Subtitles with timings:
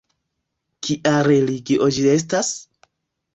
[0.87, 2.51] Kia religio ĝi estas?